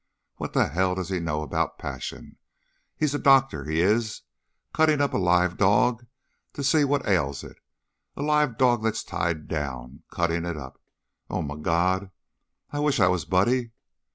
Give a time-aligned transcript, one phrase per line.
[0.37, 2.37] _What the hell does he know about passion?
[2.97, 4.21] He's a doctor, he is,
[4.73, 6.07] cuttin' up a live dog
[6.53, 7.57] to see what ails it.
[8.15, 10.01] A live dog that's tied down!
[10.11, 10.81] Cuttin' it up
[11.29, 12.09] Oh, my God,
[12.71, 13.73] I wish I was Buddy!"